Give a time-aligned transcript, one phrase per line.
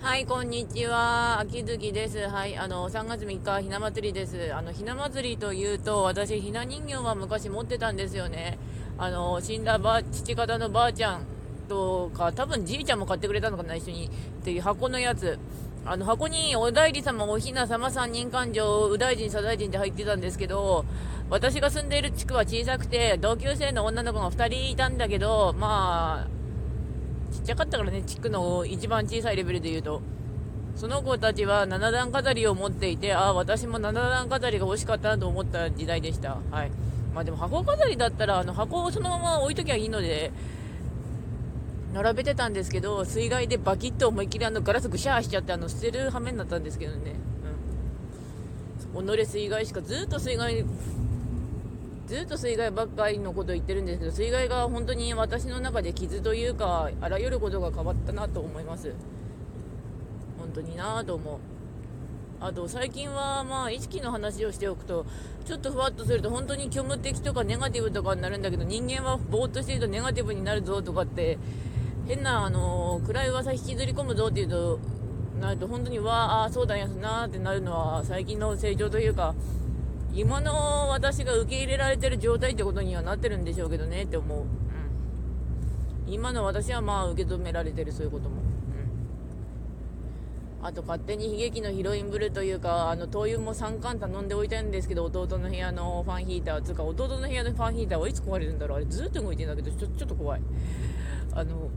[0.00, 1.40] はい、こんにちは。
[1.40, 2.28] 秋月です。
[2.28, 4.54] はい、あの、3月3日、ひな祭りです。
[4.54, 8.58] あの、ひな祭りというと、私、ひな人形は昔持ってたんですよね。
[8.96, 11.22] あの、死んだば、父方のばあちゃん
[11.68, 14.06] とか、多分じいちゃんも買ってくれたのかな、一緒に。
[14.06, 14.10] っ
[14.44, 15.36] ていう箱のやつ。
[15.84, 20.84] あの、箱に、お代理様、おひな様、三人勘定、右大臣、左大臣って入ってたんですけど、
[21.28, 26.37] 私が住んでいる地区は小さくて、同級生の女の子が2人いたんだけど、まあ、
[27.32, 30.00] ちっちゃかったからね、地区の一番小さいレベルで言うと。
[30.76, 36.38] その子たちは7段飾りを持っていて、ああ、私も7段飾りが欲しかったなと思った時代でした。
[36.52, 36.70] はい。
[37.12, 40.30] まあでも箱飾りだったら、あの箱をそのまま置いときゃいいので、
[41.92, 47.16] 並べてたんですけど、水害でバキッと思いっきりあのガラスぐしゃーしちゃって、あの捨てる羽目になったんですけどね。
[48.94, 49.06] うん。
[49.06, 50.64] 己水害しかずっと水害
[52.08, 58.94] ずっと水害ばっかりのことを言ってるんですけど、水害が本当に私の中で傷というか、あらゆることが変わったなと思います。
[60.38, 61.38] 本当になぁと思う。
[62.40, 65.04] あと最近はまあ意識の話をしておくと
[65.44, 71.36] ちょっとふわっとすると本当に虚無的とかネガティブとかになるんだけど人間はぼーっとしているとネガティブになるぞとかって
[72.06, 74.78] 変なあの暗い噂引きずり込むぞっていうと
[75.40, 79.34] なると本当にわあそうだやすなーってなるのは最近の成長というか
[80.14, 84.40] 今の私が受け入れられてる状態ってことにはなってるんでしょうけどねって思う、
[86.06, 88.36] うん、今の私はまあ受け止められてるそういうことも、
[90.60, 98.78] うん、あと勝手に悲劇のヒロインブルーというかあの灯油も3缶頼んでおいたんですけど弟の部屋のファンヒーターつうか弟の部屋のファンヒーターはいつ壊れるんだろう。
[98.78, 100.42] あれずっと動いてんだけどちょちょっと怖い。
[101.32, 101.68] あの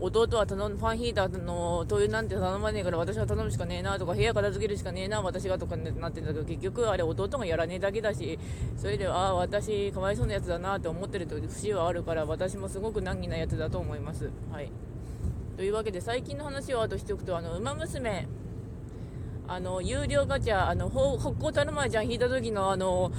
[0.00, 8.38] 弟は頼ファンヒーターの灯油なんて頼まねえから私は頼むしかねえなとか部屋片付けるしかねえな私がとかなってんだけど結局あれ弟がやらねえだけだし
[8.76, 14.30] それでああ私かわいそうなやつだなと思ってると節はあるから私もすごく難儀なやつだと思います。
[14.50, 14.70] はい。
[15.56, 18.26] というわけで最近の話をあとしておくとあの馬娘
[19.46, 23.12] あの有料ガチャあの北高たるまちゃん引いた時のあの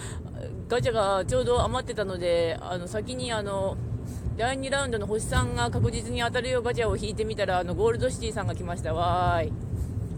[0.67, 3.77] ガチャがちょうど余ってたのであの先にあの
[4.37, 8.93] 第2ラウンドの星さんが確実に当たるよガチャを引いてみたら、あの、ゴールドシティさんが来ました。
[8.93, 9.53] わーい。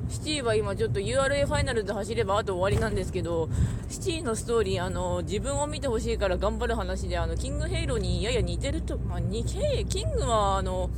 [0.10, 3.48] シティは今ちょっと URA ファイナルで走ればあと終わりなんですけど、
[3.90, 10.90] シティのストーリー、あの、自分を見てほしいから頑張る話で、あの、キングヘイローにやや似てると、まあ、にキングは、あの、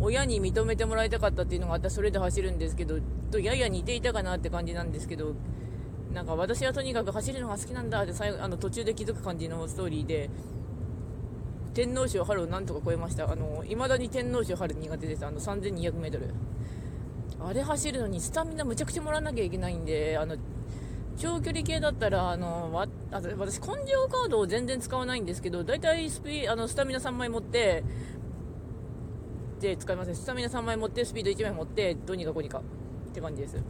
[0.00, 2.98] 親に認めてもらいたかったっていうのがあったそれで走るんですけど、
[3.30, 5.34] とやや似ていたかなって感じなんですけど、
[6.12, 10.28] なんか私はとにかく走るのが好きなんだって最後あの途中で気づく感じのストーリーで、
[11.74, 13.30] 天皇賞春をなんとか超えました。
[13.30, 15.24] あの未だに天皇賞春苦手です。
[15.26, 16.30] あの 3200m
[17.40, 20.36] あれ走るのにスタミナむちゃくちゃもらわなきゃいけないんであの
[21.16, 27.82] 長距離系だったらあのわ私根性カードを全然使わないんですけど大体スピあのスタミナ3枚持って
[29.60, 30.14] で使いません。
[30.14, 32.62] スタミナ3枚持ってスピード1枚持ってどうにかこうにかっ
[33.12, 33.62] て感じです、うん。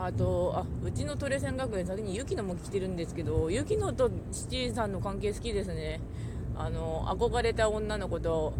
[0.00, 6.00] あとあうちのトレセン学園先に雪乃も来てるんですけど雪乃と父さんの関係好きですね。
[6.56, 8.52] あの憧れた女の子と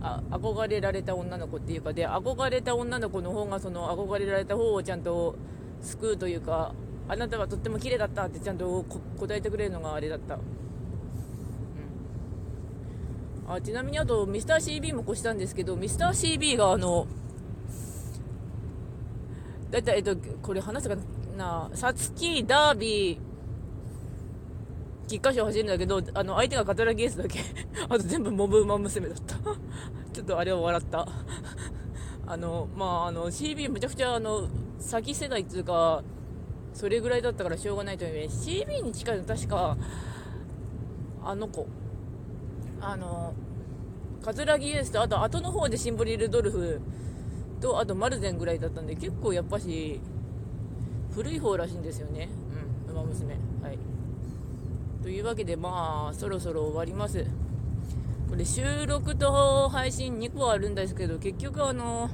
[0.00, 5.36] あ憧れられた女の子っていうかで憧れた女の子の方がその憧れられた方をちゃんと
[5.80, 6.74] 救うというか
[7.08, 8.84] あなたはとっても綺麗だったってちゃんと
[9.16, 10.38] 答えてくれるのがあれだった、う
[13.48, 17.06] ん、あちなみにあとミスター CB も越したんですけどミスター CB があの
[19.72, 20.96] だいたい、えっと、これ話すか
[21.36, 23.18] な、さつき、ダービー、
[25.08, 27.40] 菊花賞走るんだけど、あの、相手がカタラギエースだけ。
[27.88, 29.36] あと全部モブ馬娘だった。
[30.12, 31.08] ちょっとあれは笑った。
[32.26, 34.46] あの、まあ、あの、CB むちゃくちゃ、あの、
[34.78, 36.02] 先世代っていうか、
[36.74, 38.46] それぐらいだったからしょうがないと思います。
[38.46, 39.78] CB に近いの確か、
[41.24, 41.66] あの子、
[42.82, 43.32] あの、
[44.22, 46.80] カズラギエースと、あと後の方でシンボリルドルフ
[47.62, 50.00] とあとマルゼンぐらいだったんで結構やっぱし
[51.14, 52.28] 古い方らしいんですよね。
[52.88, 53.34] うん馬娘。
[53.62, 53.78] はい。
[55.02, 57.24] というわけでまあそろそろ終わります。
[58.28, 62.10] これ収録と配信2個あるんですけど結局あの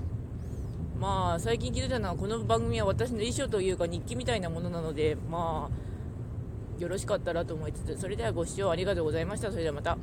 [1.00, 9.50] まあ最近気づいたのはこの番組は私の遺書というか日記みたいなものなのでまあよろしかったらと思いつつそれではご視聴ありがとうございました。
[9.50, 9.96] それではまた。